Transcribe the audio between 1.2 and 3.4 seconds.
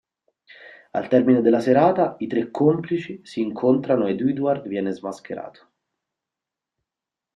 della serata, i tre "complici" si